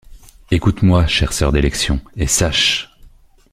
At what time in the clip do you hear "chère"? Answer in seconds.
1.05-1.31